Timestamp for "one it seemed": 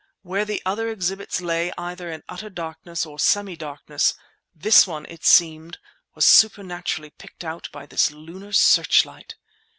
4.87-5.77